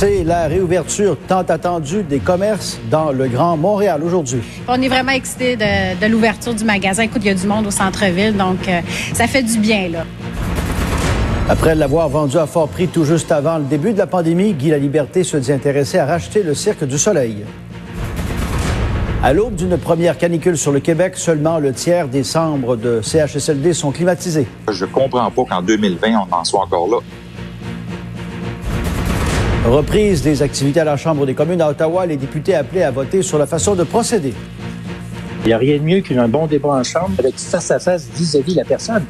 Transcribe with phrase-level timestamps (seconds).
[0.00, 4.40] C'est la réouverture tant attendue des commerces dans le Grand Montréal aujourd'hui.
[4.66, 7.02] On est vraiment excités de, l'ouverture du magasin.
[7.02, 8.80] Écoute, il y a du monde au centre-ville, donc euh,
[9.12, 10.06] ça fait du bien, là.
[11.50, 14.70] Après l'avoir vendu à fort prix tout juste avant le début de la pandémie, Guy
[14.70, 17.44] Liberté se dit intéressé à racheter le Cirque du Soleil.
[19.22, 23.74] À l'aube d'une première canicule sur le Québec, seulement le tiers des chambres de CHSLD
[23.74, 24.46] sont climatisées.
[24.72, 27.00] Je comprends pas qu'en 2020, on en soit encore là.
[29.66, 33.22] Reprise des activités à la Chambre des communes à Ottawa, les députés appelés à voter
[33.22, 34.32] sur la façon de procéder.
[35.44, 38.08] Il n'y a rien de mieux qu'un bon débat en Chambre avec face à face
[38.16, 39.04] vis-à-vis la personne.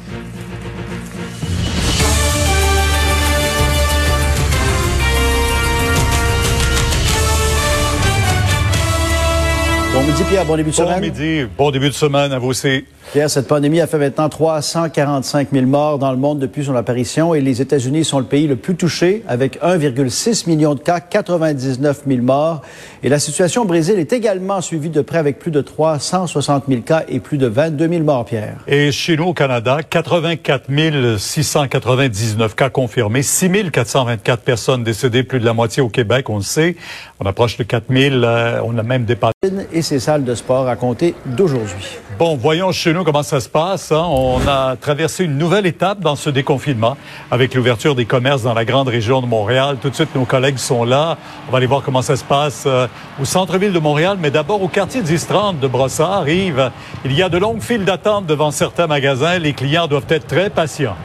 [9.93, 10.45] Bon midi, Pierre.
[10.45, 10.95] Bon début de semaine.
[10.95, 11.45] Bon midi.
[11.57, 12.85] Bon début de semaine à vous aussi.
[13.09, 17.33] Pierre, cette pandémie a fait maintenant 345 000 morts dans le monde depuis son apparition
[17.33, 22.03] et les États-Unis sont le pays le plus touché avec 1,6 million de cas, 99
[22.07, 22.61] 000 morts.
[23.03, 26.81] Et la situation au Brésil est également suivie de près avec plus de 360 000
[26.83, 28.57] cas et plus de 22 000 morts, Pierre.
[28.65, 30.69] Et chez nous au Canada, 84
[31.17, 36.43] 699 cas confirmés, 6 424 personnes décédées, plus de la moitié au Québec, on le
[36.43, 36.77] sait.
[37.19, 39.33] On approche de 4 000, euh, on a même dépassé.
[39.73, 41.97] Et ces salles de sport à compter d'aujourd'hui.
[42.17, 43.91] Bon, voyons chez comment ça se passe.
[43.91, 44.05] Hein?
[44.09, 46.97] On a traversé une nouvelle étape dans ce déconfinement
[47.31, 49.77] avec l'ouverture des commerces dans la grande région de Montréal.
[49.81, 51.17] Tout de suite, nos collègues sont là.
[51.47, 52.87] On va aller voir comment ça se passe euh,
[53.19, 56.27] au centre-ville de Montréal, mais d'abord au quartier d'Istrande de Brossard.
[56.27, 56.69] Yves,
[57.05, 59.39] il y a de longues files d'attente devant certains magasins.
[59.39, 60.95] Les clients doivent être très patients.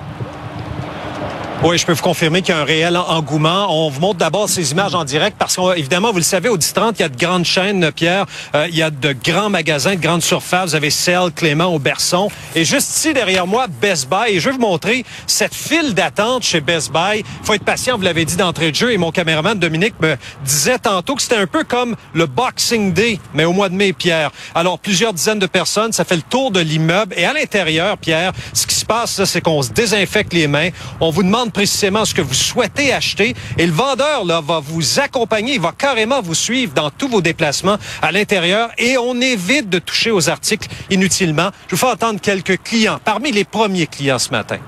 [1.64, 3.66] Oui, je peux vous confirmer qu'il y a un réel engouement.
[3.70, 6.92] On vous montre d'abord ces images en direct parce qu'évidemment, vous le savez, au 10-30,
[6.98, 8.26] il y a de grandes chaînes, Pierre.
[8.54, 10.70] Euh, il y a de grands magasins, de grandes surfaces.
[10.70, 12.30] Vous avez Cell, Clément, Auberson.
[12.54, 14.34] Et juste ici, derrière moi, Best Buy.
[14.36, 17.24] Et je vais vous montrer cette file d'attente chez Best Buy.
[17.42, 18.92] Faut être patient, vous l'avez dit d'entrée de jeu.
[18.92, 23.18] Et mon caméraman, Dominique, me disait tantôt que c'était un peu comme le Boxing Day,
[23.32, 24.30] mais au mois de mai, Pierre.
[24.54, 27.14] Alors, plusieurs dizaines de personnes, ça fait le tour de l'immeuble.
[27.16, 30.68] Et à l'intérieur, Pierre, ce qui se passe, c'est qu'on se désinfecte les mains.
[31.00, 35.00] On vous demande précisément ce que vous souhaitez acheter et le vendeur là, va vous
[35.00, 39.68] accompagner, il va carrément vous suivre dans tous vos déplacements à l'intérieur et on évite
[39.68, 41.50] de toucher aux articles inutilement.
[41.66, 44.58] Je vous fais entendre quelques clients, parmi les premiers clients ce matin.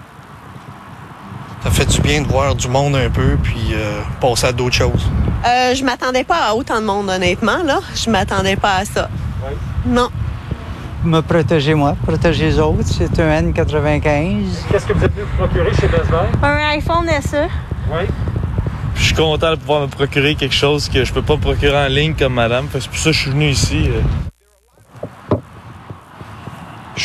[1.62, 4.77] Ça fait du bien de voir du monde un peu, puis euh, passer à d'autres
[4.77, 5.06] choses.
[5.47, 7.62] Euh, je m'attendais pas à autant de monde, honnêtement.
[7.65, 7.81] Là.
[7.95, 9.09] Je m'attendais pas à ça.
[9.87, 10.11] Non
[11.09, 12.85] me protéger moi, protéger les autres.
[12.85, 14.67] C'est un N95.
[14.71, 16.29] Qu'est-ce que vous êtes venu vous procurer chez Best Buy?
[16.43, 17.49] Un iPhone SE.
[17.91, 18.05] Oui.
[18.95, 21.89] Je suis content de pouvoir me procurer quelque chose que je peux pas procurer en
[21.89, 22.67] ligne comme madame.
[22.73, 23.89] C'est pour ça que je suis venu ici.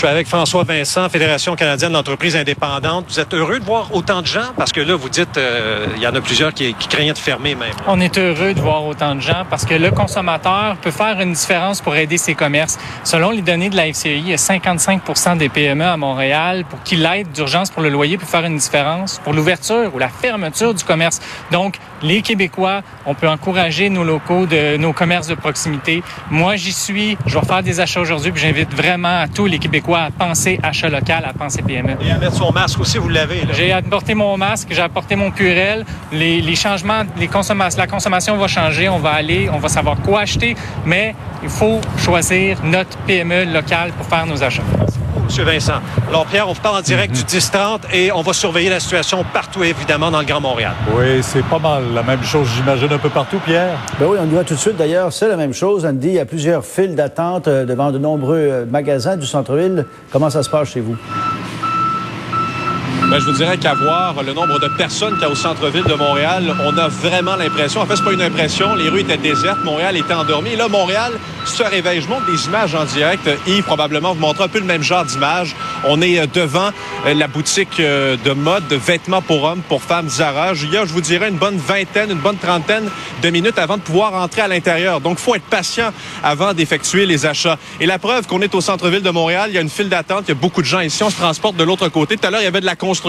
[0.03, 3.05] Suis avec François Vincent, Fédération canadienne d'entreprises indépendantes.
[3.07, 4.51] Vous êtes heureux de voir autant de gens?
[4.57, 7.17] Parce que là, vous dites, euh, il y en a plusieurs qui, qui, craignaient de
[7.17, 7.71] fermer même.
[7.87, 11.31] On est heureux de voir autant de gens parce que le consommateur peut faire une
[11.31, 12.77] différence pour aider ses commerces.
[13.05, 16.83] Selon les données de la FCI, il y a 55 des PME à Montréal pour
[16.83, 20.73] qui l'aide d'urgence pour le loyer peut faire une différence pour l'ouverture ou la fermeture
[20.73, 21.21] du commerce.
[21.49, 26.03] Donc, les Québécois, on peut encourager nos locaux, de nos commerces de proximité.
[26.29, 27.17] Moi, j'y suis.
[27.25, 30.01] Je vais faire des achats aujourd'hui, puis j'invite vraiment à tous les Québécois?
[30.01, 31.95] À penser achat local, à penser PME.
[32.05, 33.41] Et à mettre son masque aussi, vous l'avez.
[33.53, 35.85] J'ai apporté mon masque, j'ai apporté mon purel.
[36.11, 38.89] Les, les changements, les consommations, la consommation va changer.
[38.89, 40.55] On va aller, on va savoir quoi acheter,
[40.85, 44.63] mais il faut choisir notre PME locale pour faire nos achats.
[45.29, 45.45] M.
[45.45, 45.81] Vincent.
[46.09, 49.23] Alors, Pierre, on vous parle en direct du 10-30 et on va surveiller la situation
[49.33, 50.73] partout, évidemment, dans le Grand Montréal.
[50.95, 53.77] Oui, c'est pas mal la même chose, j'imagine, un peu partout, Pierre.
[53.99, 54.77] Ben oui, on y voit tout de suite.
[54.77, 55.85] D'ailleurs, c'est la même chose.
[55.85, 59.85] Andy, il y a plusieurs files d'attente euh, devant de nombreux euh, magasins du centre-ville.
[60.11, 60.95] Comment ça se passe chez vous?
[63.13, 65.83] Ben, je vous dirais qu'à voir le nombre de personnes qu'il y a au centre-ville
[65.83, 69.17] de Montréal, on a vraiment l'impression, en fait, c'est pas une impression, les rues étaient
[69.17, 70.53] désertes, Montréal était endormi.
[70.53, 71.11] Et là, Montréal
[71.45, 72.01] se réveille.
[72.01, 73.29] Je montre des images en direct.
[73.45, 75.55] Yves, probablement, vous montre un peu le même genre d'image.
[75.83, 76.69] On est euh, devant
[77.05, 80.53] euh, la boutique euh, de mode, de vêtements pour hommes, pour femmes Zara.
[80.55, 82.89] Il y a, je vous dirais, une bonne vingtaine, une bonne trentaine
[83.21, 85.01] de minutes avant de pouvoir entrer à l'intérieur.
[85.01, 85.91] Donc, faut être patient
[86.23, 87.59] avant d'effectuer les achats.
[87.79, 90.23] Et la preuve qu'on est au centre-ville de Montréal, il y a une file d'attente,
[90.27, 91.03] il y a beaucoup de gens ici.
[91.03, 92.17] On se transporte de l'autre côté.
[92.17, 93.02] Tout à l'heure, il y avait de la construction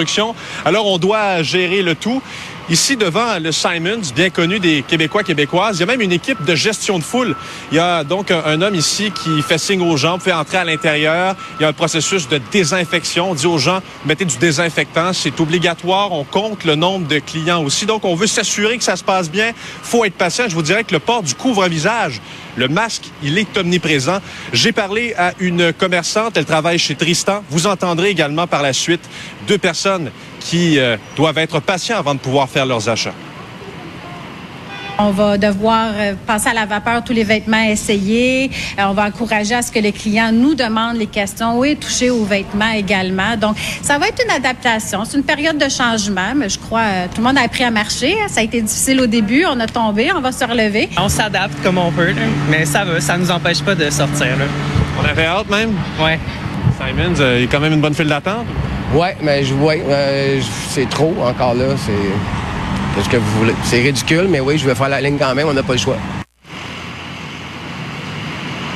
[0.64, 2.22] alors, on doit gérer le tout.
[2.70, 6.42] Ici, devant le Simons, bien connu des Québécois, Québécoises, il y a même une équipe
[6.46, 7.36] de gestion de foule.
[7.70, 10.64] Il y a donc un, homme ici qui fait signe aux gens, fait entrer à
[10.64, 11.36] l'intérieur.
[11.60, 13.32] Il y a un processus de désinfection.
[13.32, 16.12] On dit aux gens, mettez du désinfectant, c'est obligatoire.
[16.12, 17.84] On compte le nombre de clients aussi.
[17.84, 19.52] Donc, on veut s'assurer que ça se passe bien.
[19.82, 20.46] faut être patient.
[20.48, 22.22] Je vous dirais que le port du couvre-visage,
[22.56, 24.20] le masque, il est omniprésent.
[24.54, 27.44] J'ai parlé à une commerçante, elle travaille chez Tristan.
[27.50, 29.02] Vous entendrez également par la suite
[29.46, 30.10] deux personnes
[30.44, 33.14] qui euh, doivent être patients avant de pouvoir faire leurs achats.
[34.96, 38.48] On va devoir euh, passer à la vapeur tous les vêtements essayés.
[38.78, 42.10] Euh, on va encourager à ce que les clients nous demandent les questions et toucher
[42.10, 43.36] aux vêtements également.
[43.36, 45.04] Donc, ça va être une adaptation.
[45.04, 47.72] C'est une période de changement, mais je crois euh, tout le monde a appris à
[47.72, 48.14] marcher.
[48.28, 49.44] Ça a été difficile au début.
[49.46, 50.12] On a tombé.
[50.14, 50.88] On va se relever.
[50.96, 52.14] On s'adapte comme on peut,
[52.48, 53.00] mais ça va.
[53.00, 54.36] Ça nous empêche pas de sortir.
[54.38, 54.44] Là.
[55.02, 55.72] On avait hâte même?
[56.00, 56.20] Ouais.
[56.78, 58.46] Simons, il y a quand même une bonne file d'attente?
[58.92, 60.40] Ouais, mais je vois, euh,
[60.70, 61.74] c'est trop encore là.
[61.76, 63.54] C'est ce que vous voulez?
[63.64, 65.48] C'est ridicule, mais oui, je vais faire la ligne quand même.
[65.48, 65.96] On n'a pas le choix.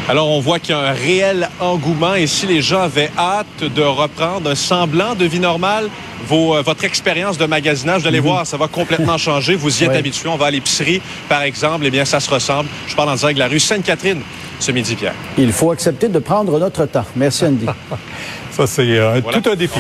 [0.08, 3.62] Alors, on voit qu'il y a un réel engouement et si les gens avaient hâte
[3.62, 5.90] de reprendre un semblant de vie normale,
[6.26, 9.54] vos, euh, votre expérience de magasinage, vous allez voir, ça va complètement changer.
[9.54, 9.98] Vous y êtes Ouais.
[9.98, 10.28] habitué.
[10.30, 11.84] On va à l'épicerie, par exemple.
[11.84, 12.70] Eh bien, ça se ressemble.
[12.86, 14.22] Je parle en direct de la rue Sainte-Catherine
[14.58, 15.14] ce midi, Pierre.
[15.36, 17.04] Il faut accepter de prendre notre temps.
[17.14, 17.66] Merci, Andy.
[18.58, 19.40] Ça, c'est euh, Voilà.
[19.40, 19.78] tout un défi.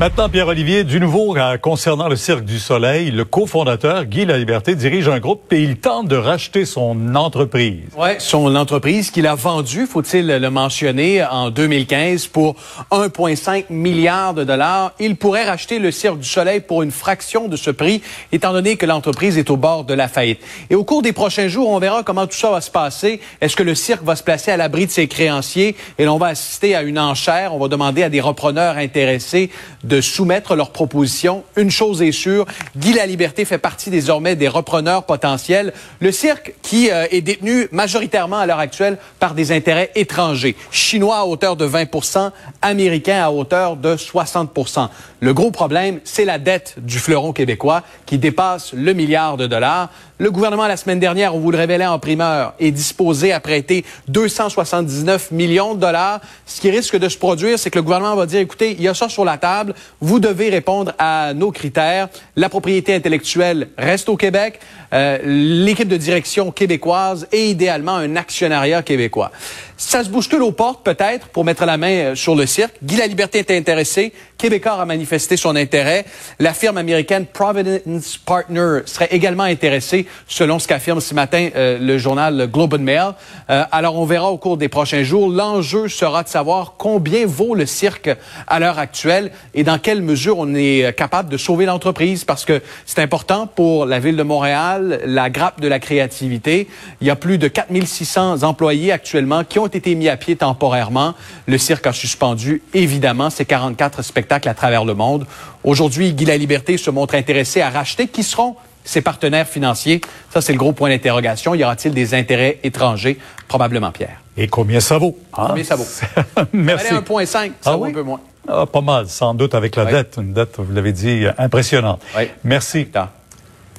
[0.00, 5.08] Maintenant, Pierre-Olivier, du nouveau euh, concernant le Cirque du Soleil, le cofondateur Guy Laliberté dirige
[5.08, 7.82] un groupe et il tente de racheter son entreprise.
[7.96, 12.56] Ouais, son entreprise qu'il a vendue, faut-il le mentionner, en 2015 pour
[12.90, 14.92] 1,5 milliard de dollars.
[14.98, 18.02] Il pourrait racheter le Cirque du Soleil pour une fraction de ce prix,
[18.32, 20.40] étant donné que l'entreprise est au bord de la faillite.
[20.70, 23.20] Et au cours des prochains jours, on verra comment tout ça va se passer.
[23.40, 25.76] Est-ce que le cirque va se placer à l'abri de ses créanciers?
[25.98, 27.54] Et l'on va assister à une enchère?
[27.54, 29.50] On va demander à des repreneurs intéressés
[29.84, 31.44] de soumettre leurs propositions.
[31.56, 32.46] Une chose est sûre,
[32.76, 35.72] Guy Laliberté fait partie désormais des repreneurs potentiels.
[36.00, 41.18] Le cirque qui euh, est détenu majoritairement à l'heure actuelle par des intérêts étrangers, chinois
[41.18, 42.30] à hauteur de 20%
[42.60, 44.88] américains à hauteur de 60%
[45.20, 49.90] Le gros problème, c'est la dette du fleuron québécois qui dépasse le milliard de dollars.
[50.18, 53.84] Le gouvernement, la semaine dernière, on vous le révélait en primeur, est disposé à prêter
[54.06, 56.20] 279 millions de dollars.
[56.46, 58.86] Ce qui risque de se produire, c'est que le gouvernement va dire, écoutez, il y
[58.86, 62.08] a ça sur la table, vous devez répondre à nos critères.
[62.36, 64.60] La propriété intellectuelle reste au Québec,
[64.92, 69.30] euh, l'équipe de direction québécoise et idéalement un actionnariat québécois.
[69.76, 72.74] Ça se bouscule aux portes, peut-être, pour mettre la main euh, sur le cirque.
[72.84, 74.12] Guy La Liberté est intéressé.
[74.38, 76.04] Québécois a manifesté son intérêt.
[76.38, 81.98] La firme américaine Providence Partner serait également intéressée, selon ce qu'affirme ce matin euh, le
[81.98, 83.12] journal Globe and Mail.
[83.48, 85.28] Alors, on verra au cours des prochains jours.
[85.28, 88.10] L'enjeu sera de savoir combien vaut le cirque
[88.46, 89.32] à l'heure actuelle
[89.64, 93.98] dans quelle mesure on est capable de sauver l'entreprise, parce que c'est important pour la
[93.98, 96.68] ville de Montréal, la grappe de la créativité.
[97.00, 101.14] Il y a plus de 4600 employés actuellement qui ont été mis à pied temporairement.
[101.46, 105.26] Le cirque a suspendu, évidemment, ses 44 spectacles à travers le monde.
[105.64, 108.08] Aujourd'hui, Guy La Liberté se montre intéressé à racheter.
[108.08, 110.00] Qui seront ses partenaires financiers?
[110.32, 111.54] Ça, c'est le gros point d'interrogation.
[111.54, 113.18] Y aura-t-il des intérêts étrangers?
[113.48, 114.21] Probablement, Pierre.
[114.36, 115.18] Et combien ça vaut?
[115.36, 115.46] hein?
[115.48, 115.86] Combien ça vaut?
[116.52, 116.86] Merci.
[116.88, 117.90] Allez, 1,5, ça Ah vaut oui?
[117.90, 118.20] un peu moins.
[118.48, 119.92] Ah, pas mal, sans doute avec la Oui.
[119.92, 120.16] dette.
[120.20, 122.00] Une dette, vous l'avez dit, euh, impressionnante.
[122.16, 122.28] Oui.
[122.44, 122.88] Merci.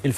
[0.04, 0.12] Il.